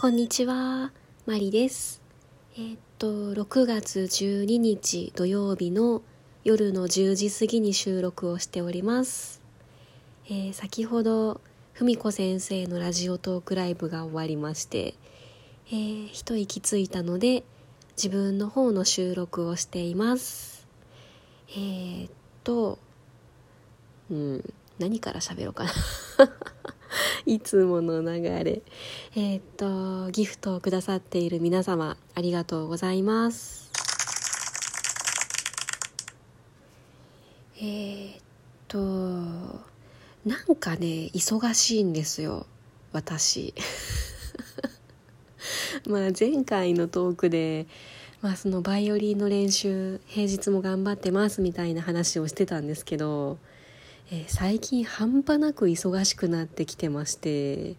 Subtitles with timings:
[0.00, 0.92] こんにちは、
[1.26, 2.00] マリです。
[2.56, 6.00] え、っと、6月12日土曜日の
[6.42, 9.42] 夜の10時過ぎに収録をしております。
[10.24, 11.42] えー、先ほど、
[11.74, 14.94] ふみこ先生のラジオトークライブが終わりまして、
[15.66, 17.44] えー、一息ついたので、
[18.02, 20.66] 自分の方の収録をしています。
[21.50, 22.10] えー、っ
[22.42, 22.78] と、
[24.10, 25.70] うん、何から喋ろうかな
[27.26, 28.62] いつもの流れ。
[29.14, 33.70] えー、っと、ギフトをくださっている皆様、ありがとうございます。
[37.58, 38.20] えー、っ
[38.68, 42.46] と、なんかね、忙しいんですよ、
[42.92, 43.54] 私。
[45.86, 47.66] まあ前回のトークで、
[48.22, 53.38] まあそのバイオリンの練習、平日も頑張ってますみたいな話をしてたんですけど、
[54.12, 57.76] えー、最近半端なく忙しくなってきてまして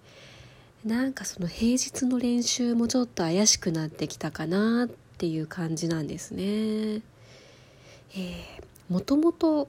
[0.86, 6.44] なんかその平日の練習もちょっと怪しくなってきたかなっていう感じなんですね。
[6.44, 9.68] えー、もともと、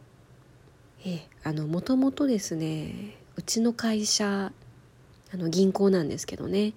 [1.05, 4.53] えー、あのもともとですねうちの会社
[5.35, 6.75] あの銀行なんですけどね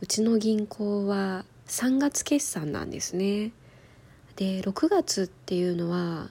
[0.00, 3.52] うちの銀行は3月決算なんですね。
[4.34, 6.30] で6月っていうのは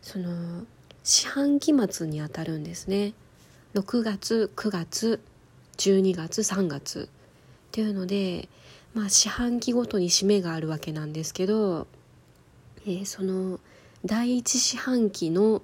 [0.00, 0.64] その
[1.04, 3.14] 四半期末にあたるんですね
[3.74, 5.20] 6月9月
[5.78, 8.48] 12月3月っていうので
[8.94, 11.86] まあ四半期ごとに締めがあるわけなんですけど、
[12.86, 13.58] えー、その
[14.04, 15.62] 第一四半期の、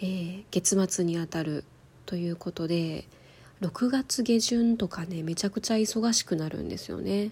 [0.00, 1.64] えー、月末にあたる
[2.06, 3.04] ということで
[3.60, 7.30] 6月下旬とかねめちゃくちゃ忙しくなるんですよね。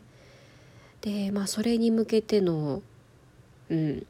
[1.01, 2.83] でまあそれに向けての
[3.71, 4.07] うん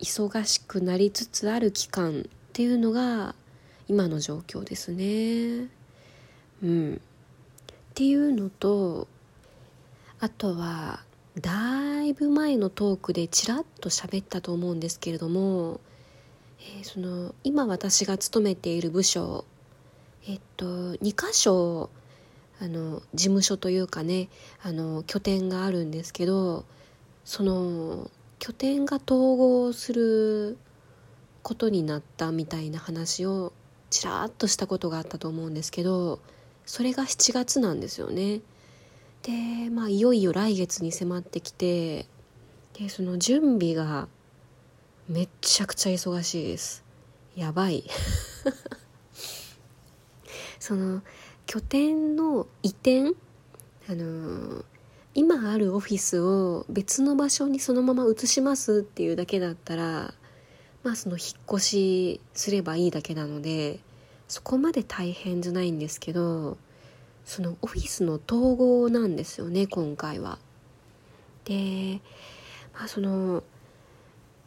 [0.00, 3.34] 忙しくなりつつある期間っていうのが
[3.88, 5.68] 今の状況ですね。
[6.62, 6.98] うん、っ
[7.94, 9.08] ていうのと
[10.20, 11.00] あとは
[11.40, 15.80] だいぶ前のトークでちらっと喋ったと思うんですけれども、
[16.60, 19.44] えー、その今私が勤めている部署
[20.26, 21.90] えっと2箇所
[22.60, 24.28] あの事務所というかね
[24.62, 26.64] あの拠点があるんですけど
[27.24, 30.58] その拠点が統合する
[31.42, 33.52] ことになったみたいな話を
[33.90, 36.20] ちらっとしたことがあったと思うんですけど
[36.66, 38.40] それが7月なんですよね。
[39.22, 42.06] でまあいよいよ来月に迫ってきて
[42.74, 44.08] でその準備が
[45.08, 46.84] めっちゃくちゃ忙しいです。
[47.34, 47.84] やばい。
[50.60, 51.02] その
[51.46, 53.14] 拠点の移転
[53.88, 54.64] あの
[55.18, 60.14] 今あるオフィスを別の場所にそのまま移しますっていうだけだったら
[60.84, 63.80] まあその引っ越しすればいいだけなので
[64.28, 66.56] そこまで大変じゃないんですけど
[67.24, 70.38] そのオフィスの統合なんですよね今回は。
[71.46, 72.00] で、
[72.72, 73.42] まあ、その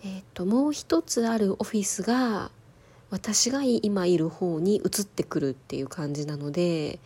[0.05, 2.49] えっ、ともう一つあるオフィスが
[3.09, 6.99] 私が今いる方に移ってくるっていう感じなので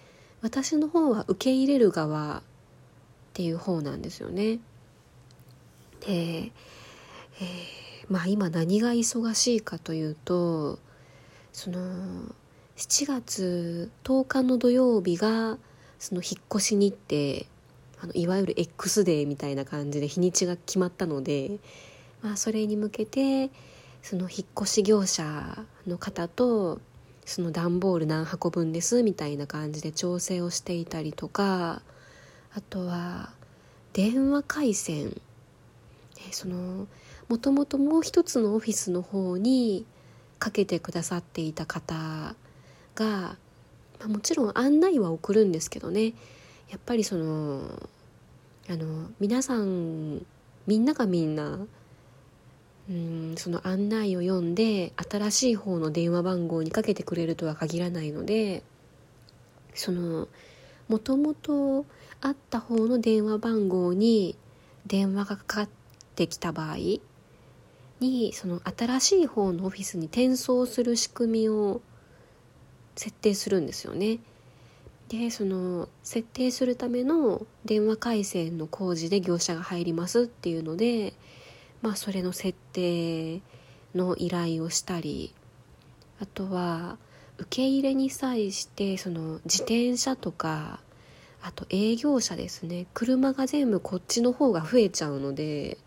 [0.43, 2.43] 私の方は受け入れる側
[3.35, 4.59] っていう方なんですよね。
[5.99, 6.51] で、えー、
[8.07, 10.79] まあ今何が忙しいかというと
[11.51, 11.79] その
[12.77, 15.57] 7月10日の土曜日が
[15.99, 17.45] その引っ越し日程
[18.01, 21.59] あのいわゆる X デーみたいな感じで日にちが決まったので、
[22.21, 23.49] まあ、それに向けて
[24.01, 26.79] その引っ越し業者の方と
[27.25, 31.81] その段ボール何箱分ですみたいな感じで調整をしていたりとか
[32.55, 33.29] あとは
[33.93, 35.21] 電話回線。
[36.31, 36.87] その
[37.27, 39.85] もともともう一つのオフィスの方に
[40.39, 42.35] かけてくださっていた方
[42.95, 43.37] が、ま
[44.05, 46.13] あ、もちろん案内は送るんですけどね。
[46.69, 47.89] やっぱりその
[48.69, 50.25] あの皆さん
[50.65, 51.59] みんながみんな
[52.89, 58.63] うんその案内を読んで新しい方の電話番号にかけてくれるとは限らないので
[59.73, 60.27] その
[60.87, 61.85] もともと
[62.21, 64.37] あった方の電話番号に
[64.85, 65.69] 電話がかかっ
[66.15, 66.77] てきた場合
[67.99, 71.81] にその新しい方のオフィスに転送する仕組みを
[72.95, 74.19] 設定するんですよね。
[75.09, 81.13] でその設定するための電話回線の工事で業者が入りますっていうので
[81.83, 83.41] まあそれの設定
[83.93, 85.33] の依頼をしたり
[86.19, 86.97] あとは
[87.37, 90.79] 受け入れに際してその自転車とか
[91.41, 92.87] あと営業車ですね。
[92.93, 95.77] 車が全部こっちの方が増えちゃうので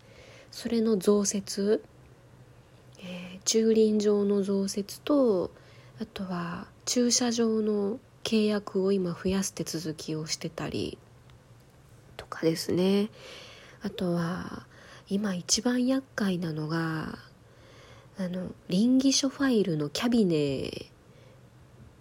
[0.51, 1.83] それの増設、
[2.99, 5.51] えー、駐輪場の増設と
[6.01, 10.97] あとは駐車場の契約を今増やす手続きをしてたり
[12.15, 13.09] とかですね。
[13.81, 14.65] あとは
[15.09, 17.17] 今一番厄介なのが
[18.17, 20.89] あの臨議書ファイルのキャビネ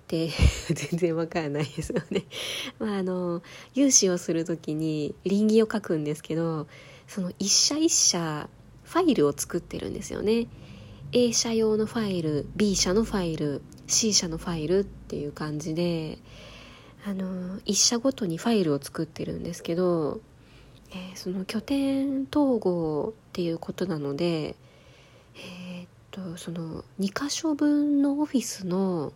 [0.08, 0.30] て
[0.72, 2.24] 全然わからないですよね。
[2.80, 3.42] まああの
[3.74, 6.66] 融資をする時に臨議を書くんですけど
[7.06, 8.48] その一社一社
[8.84, 10.48] ファイルを作ってるんですよね。
[11.12, 16.18] A 社用のファイル B 社のファイル C 社のファイルっていう感じで
[17.06, 20.20] あの1社ごとにファイルを作ってるんですけど、
[20.90, 24.56] えー、その拠点統合っていうことなので
[25.36, 29.14] えー、っとその2箇所分のオフィスの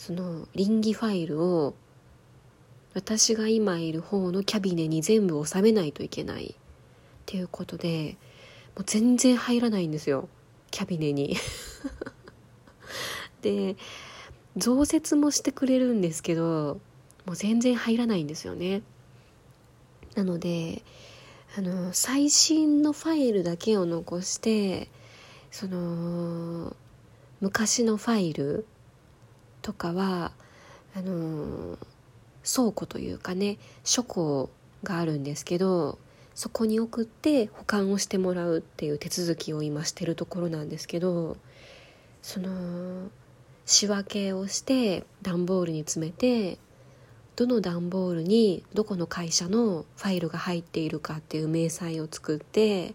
[0.00, 1.74] その臨機ファイルを
[2.94, 6.56] 私が今いる方のキャビネに全部収めないといけない。
[6.56, 8.16] っていうことで
[8.74, 10.30] もう全然入らないんですよ。
[10.70, 11.36] キャビネに。
[13.42, 13.76] で
[14.56, 16.80] 増設もしてくれるんですけど
[17.26, 18.80] もう全然入らないんですよね。
[20.14, 20.82] なので
[21.58, 24.88] あの最新のファイルだけを残して
[25.50, 26.74] その
[27.42, 28.64] 昔のファイル
[29.62, 30.32] とかは
[30.94, 31.78] あの
[32.44, 34.50] 倉庫というかね書庫
[34.82, 35.98] があるんですけど
[36.34, 41.36] そこに送って保管をしてもらうっていう手続きを今してるところなんですけど
[42.22, 43.08] その
[43.66, 46.58] 仕分けをして段ボールに詰めて
[47.36, 52.94] どの段ボールにどこの会社のファイルが入っているかっていう明細を作って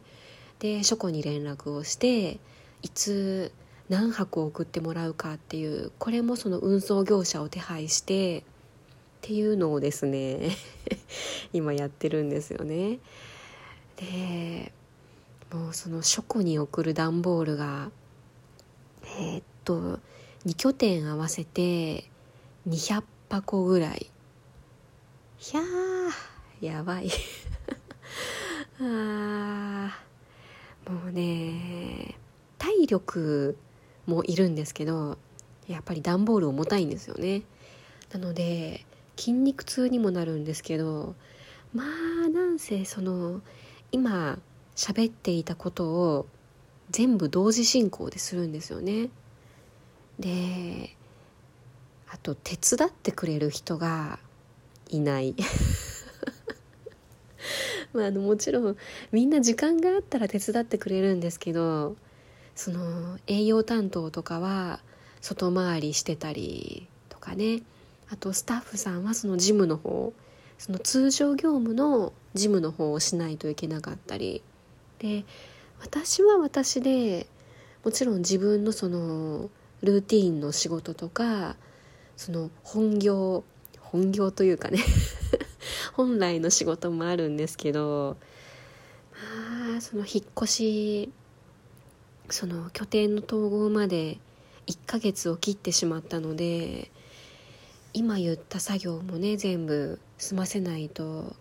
[0.59, 2.39] で書庫に連絡をして
[2.81, 3.51] いつ
[3.89, 8.43] 何箱送ってもらうかっていうこれもその運送業者を手配してっ
[9.21, 10.51] ていうのをですね
[11.53, 12.99] 今やってるんですよね。
[13.97, 14.71] で
[15.51, 17.91] もうその書庫に送る段ボールが
[19.19, 19.99] えー、っと
[20.45, 22.09] 2拠点合わせて
[22.67, 24.11] 200箱ぐらい
[25.53, 27.09] いやーやばい
[28.79, 32.15] あーもうね
[32.57, 33.57] 体力
[34.05, 35.17] もいるんですけど
[35.67, 37.41] やっぱり段ボール重たいんですよね。
[38.13, 38.85] なので
[39.17, 41.15] 筋肉痛にもなるんですけど
[41.73, 41.83] ま
[42.25, 43.41] あなんせその
[43.91, 44.39] 今
[44.75, 46.27] 喋っていたことを
[46.91, 49.09] 全部同時進行でするんですよね。
[50.19, 50.95] で
[52.09, 54.19] あと手伝ってくれる人が
[54.89, 55.35] いない。
[57.93, 58.77] まあ、あのもちろん
[59.11, 61.95] みんな時間があったら手伝ってくれるんですけど
[62.55, 64.79] その営業担当とかは
[65.21, 67.61] 外回りしてたりとかね。
[68.09, 70.13] あとスタッフさんはその事務の方。
[70.57, 74.41] その通常業務の事務の方をしないといけなかったり。
[74.99, 75.25] で
[75.81, 77.27] 私は私で
[77.83, 79.49] もちろん自分のその
[79.81, 81.57] ルーティンの仕事とか
[82.15, 83.43] その本業
[83.79, 84.79] 本業というかね。
[85.93, 88.17] 本来の仕事もあるんですけど。
[89.69, 91.11] まあその引っ越し
[92.29, 94.17] その拠点の統合まで
[94.67, 96.91] 1ヶ月を切ってしまったので
[97.93, 101.35] 今言った作業もね全部済ませないと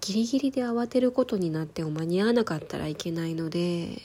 [0.00, 4.00] ギリギリで慌てることになっても間に合わなかったらいけないので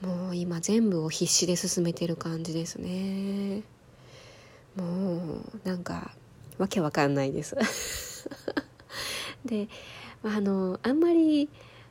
[0.00, 3.62] もう今全部を必死で進めてる感じですね。
[4.76, 6.12] もうなんか
[6.58, 7.56] わけわかんないです。
[9.44, 9.68] で
[10.22, 11.48] あのあんまり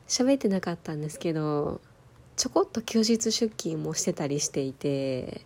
[0.08, 1.82] 喋ってなかったんですけど
[2.36, 5.42] ちょこっと休日出勤もしてたりしていて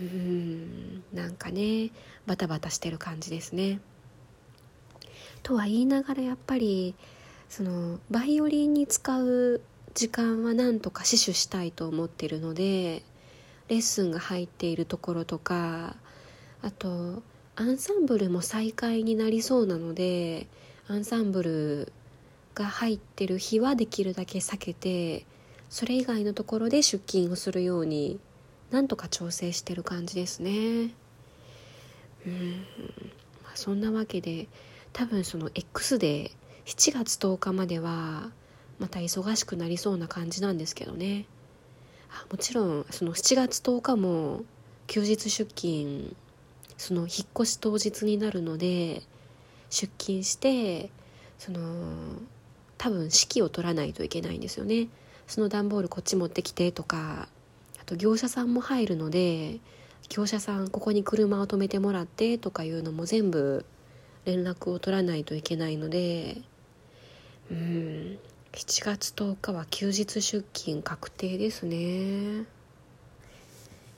[0.00, 1.90] うんなんかね
[2.26, 3.80] バタバタしてる感じですね。
[5.42, 6.94] とは言いながらやっぱり
[7.48, 9.60] そのバイオリンに使う
[9.94, 13.02] 時間はなんとか死守したいと思ってるので
[13.68, 15.96] レッスンが入っているところとか
[16.62, 17.22] あと
[17.56, 20.46] アンサンブルも再開になりそうなので
[20.88, 21.92] アンサンブル
[22.54, 25.24] が入ってる日はできるだけ避けて
[25.70, 28.18] それ以外のところで出勤をするように
[28.70, 30.50] なんとか調整してる感じですね。
[32.26, 32.66] うん、
[33.44, 34.48] まあ、そんなわけで
[34.92, 36.32] 多分その X で
[36.66, 38.30] 7月10日までは
[38.78, 41.26] また忙しくなりそうな感じなんですけどね。
[42.10, 44.42] あもちろんその7月10日も
[44.86, 46.16] 休日出勤
[46.78, 49.02] その引っ越し当日になるので
[49.68, 50.90] 出勤して
[51.38, 51.60] その
[52.78, 54.88] 多分指揮を取らないといけないんですよね。
[55.28, 57.28] その段ボールこっち持ってきてとか
[57.80, 59.60] あと業者さんも入るので
[60.08, 63.64] 業者さんここに車を止めてもらってとかいうのも全部
[64.24, 66.38] 連絡を取らないといけないので
[67.50, 68.18] うん
[68.52, 72.46] 7月10日は休日出勤確定ですね。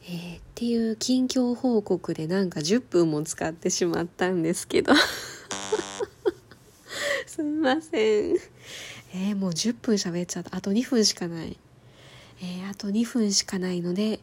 [0.03, 4.93] えー、っていう近況報告でなんか10分も使ってしまったんですけど
[7.27, 8.37] すみません
[9.13, 10.57] えー、もう10分喋っちゃった。
[10.57, 11.57] あと2分しかない。
[12.43, 14.21] えー、あと2分しかないので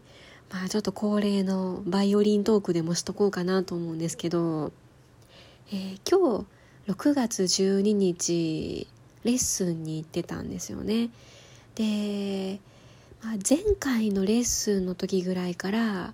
[0.52, 4.72] まあちょっと恒例のバイオリントークでもしとこうかなと思うんですけど、
[5.72, 6.46] えー、今日
[6.92, 8.88] 6月12日
[9.24, 11.10] レッスンに行ってたんですよね。
[11.76, 12.60] で、
[13.22, 16.14] まあ、前回のレッスンの時ぐらいから、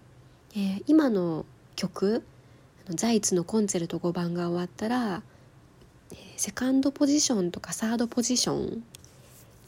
[0.55, 2.23] えー、今の曲
[2.89, 5.21] ザイツのコンチェルト5番が終わったら、
[6.37, 8.83] セカンドポジションとかサードポジション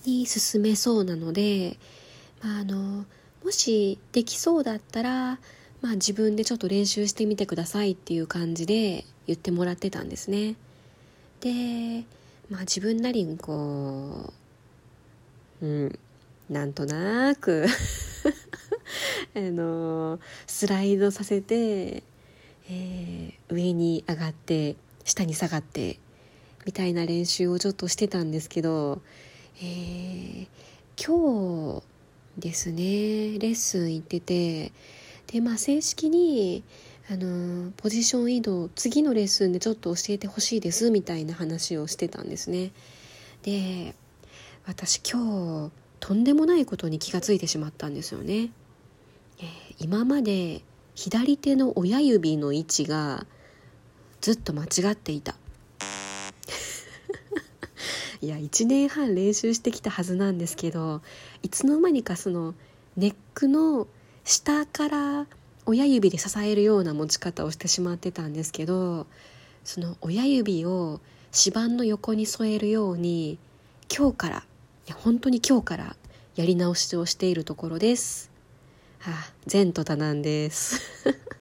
[0.05, 1.77] に進めそうなので、
[2.41, 3.05] まあ、あの
[3.43, 5.39] もしできそうだったら、
[5.81, 10.55] まあ、自分でちょっと練習してみてくださいっていう感じで言ってもらってたんですね。
[11.41, 12.05] で、
[12.49, 14.33] まあ、自分なりにこ
[15.61, 15.99] う、うん、
[16.49, 17.65] なんとなく
[19.35, 22.03] あのスライドさせて、
[22.69, 25.99] えー、上に上がって下に下がって
[26.65, 29.01] みたいな練習をちょっとしてたんですけど、
[29.61, 30.47] えー、
[30.97, 31.83] 今日
[32.39, 32.83] ですね
[33.39, 34.71] レッスン行ってて
[35.27, 36.63] でまあ正式に
[37.09, 42.71] あのポジション移動次のレッスンでちょっと教えてほしいですみたいな話をしてたんですね。
[43.43, 43.93] で
[44.65, 48.49] 私今日とんでもないことに気がついてしまったんですよね、
[49.39, 50.61] えー、今まで
[50.95, 53.27] 左手の親指の位置が
[54.21, 55.35] ずっと間違っていた。
[58.25, 61.03] いや1年半練習してきたはずなんですけど
[61.43, 62.55] いつの間にかその
[62.97, 63.85] ネックの
[64.23, 65.27] 下から
[65.67, 69.05] 親指で支えるような持ち方をしてしまってたんですけど
[69.63, 71.01] その親指を
[71.31, 73.37] 指板の横に添えるように
[73.95, 74.37] 今日から
[74.87, 75.95] いや本当に今日から
[76.35, 78.31] やり直しをしているところです。
[78.97, 80.81] はあ、前途多難です